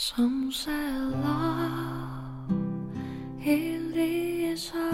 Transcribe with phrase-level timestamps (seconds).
[0.00, 2.52] Some say love
[3.44, 4.92] it is a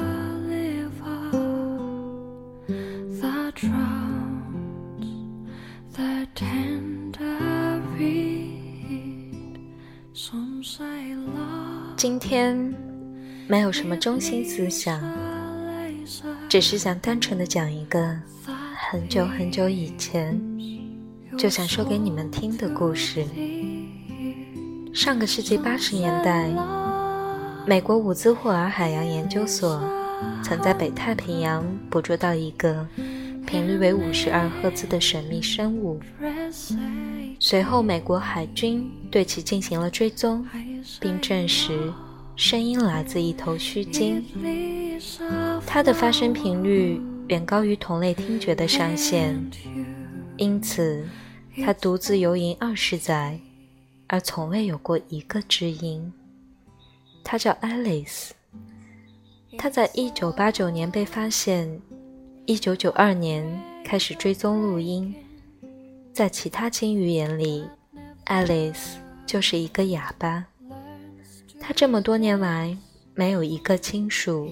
[0.49, 1.31] river
[3.21, 5.05] that drowns
[5.93, 9.61] the tender reed.
[10.15, 12.75] Some say love 今天
[13.47, 15.03] 没有什么中心思想，
[16.49, 18.19] 只是想单纯的讲一个
[18.91, 20.41] 很久很久以前
[21.37, 23.23] 就想说给你们听的故事。
[24.95, 26.49] 上个世纪八十年代，
[27.67, 29.83] 美国伍兹霍尔海洋研究所
[30.41, 32.87] 曾在北太平洋捕捉到一个
[33.45, 35.99] 频率为五十二赫兹的神秘生物。
[37.41, 40.47] 随后，美国海军对其进行了追踪，
[41.01, 41.93] 并证实
[42.37, 44.25] 声音来自一头须鲸。
[45.67, 49.45] 它的发声频率远高于同类听觉的上限，
[50.37, 51.05] 因此
[51.65, 53.41] 它独自游吟二十载，
[54.07, 56.13] 而从未有过一个知音。
[57.23, 58.31] 她叫 Alice。
[59.57, 61.81] 它在一九八九年被发现，
[62.45, 63.47] 一九九二年
[63.85, 65.15] 开始追踪录音。
[66.13, 67.65] 在其他鲸鱼眼里
[68.27, 68.97] ，Alice
[69.27, 70.45] 就是一个哑巴。
[71.61, 72.77] 他这么多年来
[73.15, 74.51] 没有一个亲属，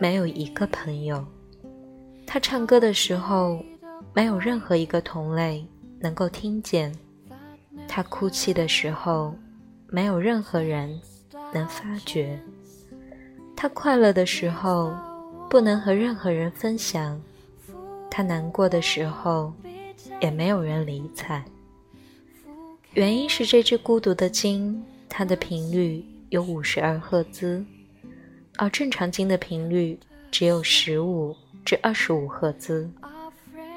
[0.00, 1.24] 没有一个朋友。
[2.26, 3.62] 他唱歌的时候，
[4.14, 5.64] 没有任何一个同类
[6.00, 6.90] 能够听见；
[7.88, 9.34] 他哭泣的时候，
[9.88, 11.00] 没有任何人
[11.52, 12.38] 能发觉；
[13.56, 14.94] 他快乐的时候，
[15.50, 17.18] 不能和任何人分享；
[18.10, 19.52] 他难过的时候，
[20.20, 21.44] 也没有人理睬。
[22.94, 27.64] 原因是这只孤独的鲸，它的频率有五十二赫兹，
[28.56, 29.98] 而正常鲸的频率
[30.30, 32.90] 只有十五至二十五赫兹。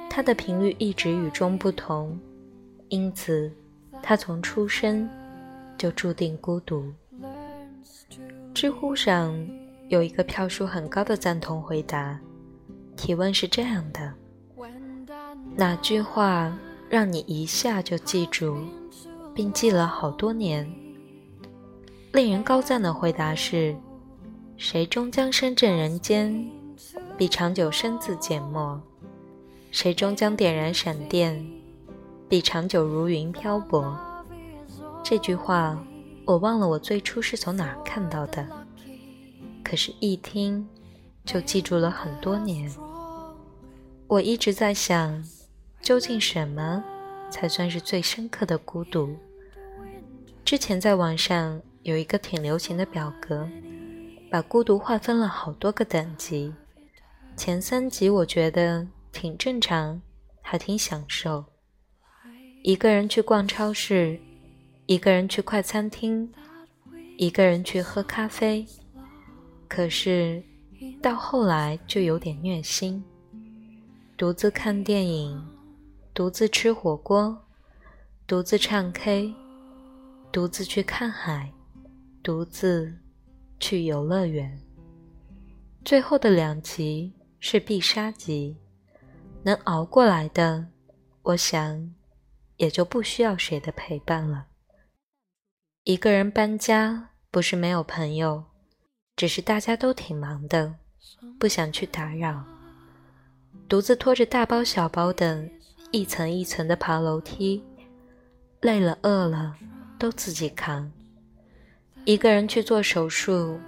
[0.09, 2.17] 它的频率一直与众不同，
[2.89, 3.51] 因此
[4.07, 5.09] 他从出生
[5.79, 6.93] 就注定孤独。
[8.53, 9.35] 知乎上
[9.89, 12.19] 有一个票数很高的赞同回答，
[12.95, 14.13] 提问是这样的：
[15.55, 16.55] 哪句话
[16.87, 18.59] 让你一下就记住，
[19.33, 20.71] 并记了好多年？
[22.13, 23.75] 令人高赞的回答是：
[24.55, 26.47] 谁终将深镇人间，
[27.17, 28.79] 必长久身自缄默；
[29.71, 31.43] 谁终将点燃闪电，
[32.27, 33.97] 比长久如云漂泊。
[35.03, 35.77] 这句话
[36.25, 38.47] 我忘了我最初是从哪儿看到的，
[39.63, 40.67] 可是，一听
[41.23, 42.71] 就记住了很多年。
[44.07, 45.23] 我一直在想，
[45.81, 46.83] 究竟什么
[47.29, 49.15] 才算是最深刻的孤独？
[50.43, 53.47] 之前在网上有一个挺流行的表格，
[54.31, 56.53] 把孤独划分了好多个等级。
[57.35, 60.01] 前三级我觉得挺正常，
[60.41, 61.45] 还挺享受。
[62.65, 64.19] 一个人去逛超市，
[64.87, 66.27] 一个人去快餐厅，
[67.15, 68.65] 一个人去喝咖啡。
[69.67, 70.41] 可是
[70.99, 73.03] 到后来就有点虐心。
[74.17, 75.47] 独自看电影，
[76.11, 77.37] 独自吃火锅，
[78.25, 79.31] 独自唱 K，
[80.31, 81.53] 独自去看海，
[82.23, 82.91] 独自
[83.59, 84.59] 去游乐园。
[85.83, 88.57] 最后的两集是必杀集，
[89.43, 90.65] 能熬过来的，
[91.21, 91.93] 我想
[92.57, 94.47] 也就不需要谁的陪伴了。
[95.83, 98.43] 一个人搬家不是没有朋友，
[99.15, 100.75] 只是大家都挺忙的，
[101.39, 102.43] 不想去打扰。
[103.67, 105.47] 独自拖着大包小包的，
[105.91, 107.63] 一层一层的爬楼梯，
[108.61, 109.55] 累了饿了
[109.97, 110.91] 都自己扛。
[112.03, 113.59] 一个人去做手术，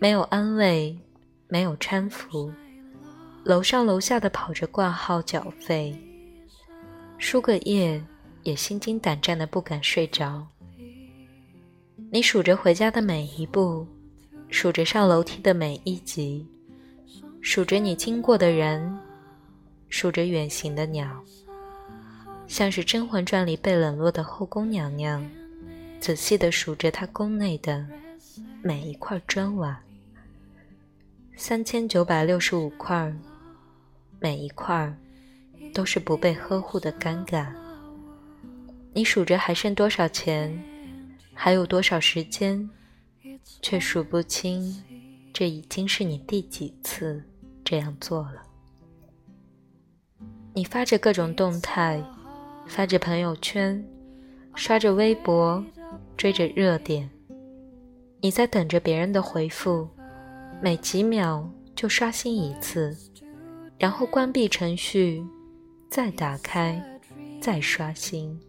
[0.00, 0.96] 没有安慰，
[1.48, 2.52] 没有搀扶，
[3.44, 5.96] 楼上楼下的跑着挂号缴费，
[7.18, 8.04] 输个液
[8.44, 10.46] 也心惊胆战的不敢睡着。
[12.12, 13.86] 你数着回家的每一步，
[14.48, 16.46] 数着上楼梯的每一级，
[17.40, 18.96] 数着你经过的人。
[19.90, 21.22] 数着远行的鸟，
[22.48, 25.24] 像是《甄嬛传》里被冷落的后宫娘娘，
[26.00, 27.86] 仔细地数着她宫内的
[28.60, 29.80] 每一块砖瓦，
[31.36, 33.14] 三千九百六十五块，
[34.18, 34.92] 每一块
[35.72, 37.46] 都是不被呵护的尴尬。
[38.94, 40.62] 你数着还剩多少钱，
[41.34, 42.70] 还有多少时间，
[43.60, 44.80] 却数不清
[45.32, 47.20] 这已经是你第几次
[47.64, 48.40] 这样做了。
[50.54, 52.00] 你发着各种动态，
[52.68, 53.84] 发着朋友圈，
[54.54, 55.64] 刷着微博，
[56.16, 57.10] 追着热点。
[58.20, 59.88] 你在等着别人的回复，
[60.62, 62.96] 每几秒就刷新一次，
[63.76, 65.20] 然后关闭程序，
[65.90, 66.80] 再打开，
[67.40, 68.40] 再刷新。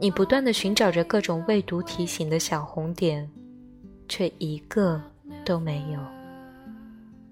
[0.00, 3.28] 你不断的寻找着各种未读提醒的小红点，
[4.08, 5.02] 却一个
[5.44, 6.00] 都没有。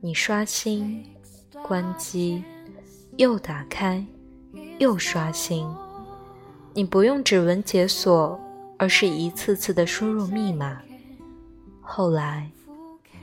[0.00, 1.04] 你刷新、
[1.62, 2.42] 关机、
[3.18, 4.04] 又打开、
[4.78, 5.64] 又刷新，
[6.74, 8.38] 你不用指纹解锁，
[8.78, 10.82] 而是一次次的输入密码。
[11.80, 12.50] 后来，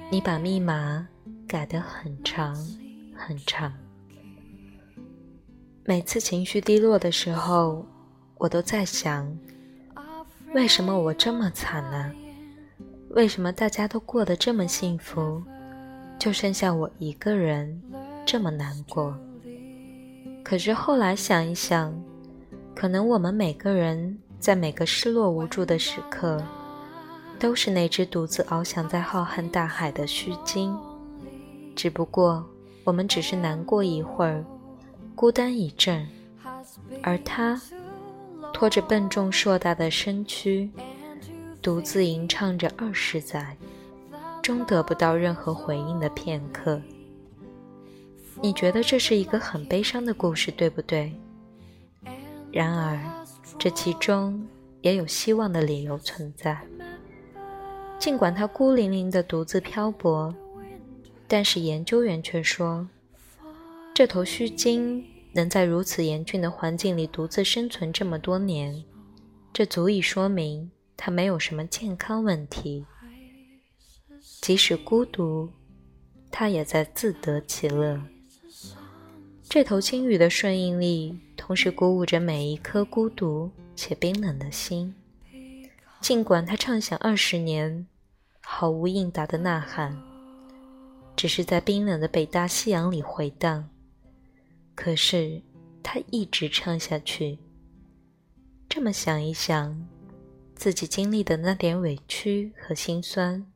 [0.10, 1.06] 你把密码
[1.46, 2.56] 改得很长
[3.14, 3.74] 很长。
[5.84, 7.86] 每次情绪低落的时候，
[8.44, 9.26] 我都在想：
[10.54, 12.12] 为什么我这么惨呢？
[13.12, 15.42] 为什么大家都过得这么幸福，
[16.20, 17.82] 就剩下我一个人
[18.26, 19.18] 这么难过？
[20.44, 21.98] 可是后来想一想，
[22.76, 26.44] 可能我们每个人在每个失落无助的时刻，
[27.40, 30.78] 都是那只独自翱翔在浩瀚大海的须鲸，
[31.78, 32.46] 只不过
[32.84, 34.44] 我们只是难过一会儿。
[35.16, 36.06] 孤单一阵，
[37.02, 37.62] 而他
[38.54, 40.70] 拖着笨重硕大的身躯，
[41.62, 43.58] 独自吟唱着二十载，
[44.42, 46.82] 终得不到任何回应的片刻。
[48.42, 51.12] 你觉得这是一个很悲伤的故事，对不对？
[52.52, 53.00] 然而，
[53.58, 54.48] 这其中
[54.82, 56.62] 也有希望的理由存在。
[57.98, 60.34] 尽管他孤零零的独自漂泊，
[61.28, 62.88] 但是研究员却说。
[63.94, 68.84] 这头须鲸能在如此严峻的环境里独自生存这么多年，
[69.52, 72.86] 这足以说明他没有什么健康问题。
[74.42, 75.50] 即使孤独，
[76.32, 78.00] 他也在自得其乐。
[79.50, 84.96] 这头鲸鱼的顺应力，同时鼓舞着每一颗孤独且冰冷的心。
[86.00, 87.88] 尽管它畅想二十年，
[88.42, 90.02] 毫无应答的呐喊，
[91.16, 93.70] 只是在冰冷的北大西洋里回荡。
[94.84, 95.42] 可是，
[95.82, 97.40] 他一直唱下去。
[98.68, 99.88] 这么想一想，
[100.58, 103.50] 自己经历的那点委屈和心酸，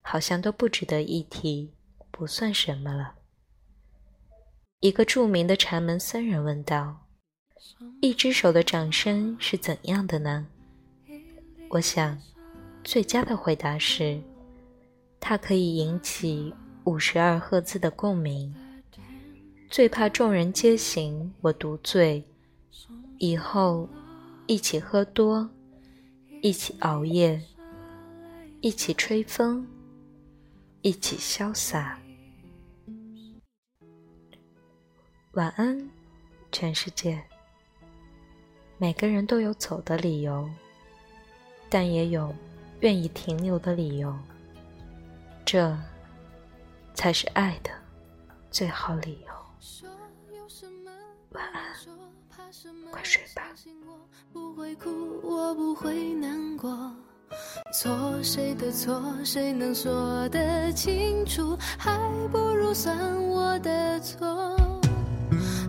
[0.00, 1.74] 好像都不值得一提，
[2.10, 3.16] 不算什么了。
[4.80, 7.08] 一个著名的禅门僧人问道
[8.00, 10.46] ：“一只手的掌声是怎样的呢？”
[11.68, 12.18] 我想，
[12.82, 14.18] 最佳的回答是，
[15.20, 18.54] 它可以引起五十二赫兹的共鸣。
[19.74, 22.22] 最怕众人皆醒，我独醉。
[23.18, 23.88] 以后
[24.46, 25.50] 一起喝多，
[26.42, 27.42] 一起熬夜，
[28.60, 29.66] 一起吹风，
[30.82, 31.98] 一起潇洒。
[35.32, 35.90] 晚安，
[36.52, 37.20] 全世界。
[38.78, 40.48] 每个人都有走的理由，
[41.68, 42.32] 但也有
[42.78, 44.16] 愿意停留的理由。
[45.44, 45.76] 这
[46.94, 47.72] 才是爱的
[48.52, 49.34] 最好理由。
[51.30, 51.62] 晚安，
[52.90, 53.42] 快睡吧。
[54.30, 54.90] 不会哭，
[55.22, 56.92] 我不会难过。
[57.72, 61.56] 错谁的错，谁能说得清楚？
[61.78, 61.98] 还
[62.30, 62.94] 不如算
[63.30, 64.54] 我的错。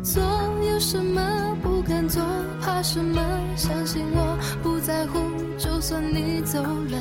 [0.04, 0.22] 做
[0.70, 2.22] 有什么不敢做？
[2.62, 3.22] 怕什么？
[3.56, 5.20] 相信我，不在乎。
[5.58, 7.00] 就算你走了，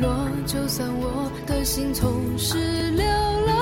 [0.00, 2.56] 落，就算我的心从十
[2.92, 3.61] 六楼落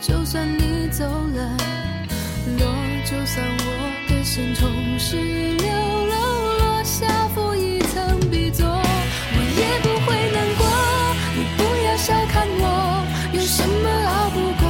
[0.00, 1.56] 就算你走了，
[2.58, 2.66] 落，
[3.04, 3.68] 就算我
[4.08, 5.68] 的心从十六
[6.06, 10.64] 楼落下，负一层壁座，我也不会难过。
[11.36, 13.04] 你不要小看我，
[13.34, 14.64] 有什么熬不过？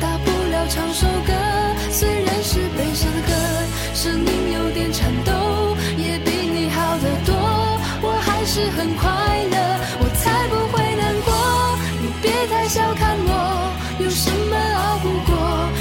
[0.00, 1.32] 大不了唱首歌，
[1.90, 3.32] 虽然是悲伤的歌。
[3.94, 5.32] 声音有点颤抖，
[5.96, 7.34] 也比你好得多。
[8.02, 9.08] 我还是很快
[9.48, 9.56] 乐，
[9.98, 11.32] 我才不会难过。
[12.02, 13.32] 你别太小看我，
[14.00, 15.36] 有什么熬不过？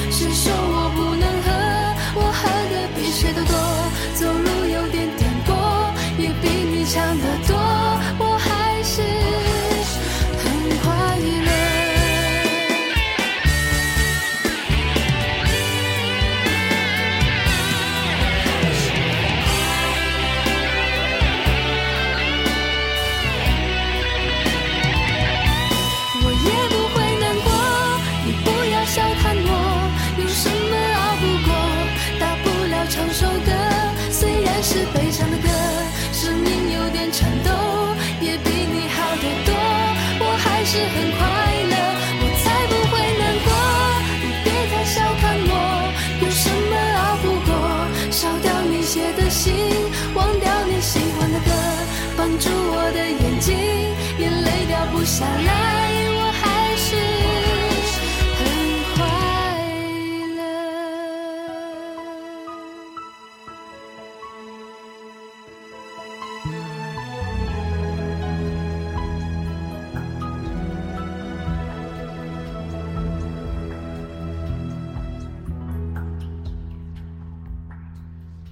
[0.10, 1.48] 谁说我不能喝？
[2.16, 2.40] 我喝
[2.72, 3.54] 的比谁都多，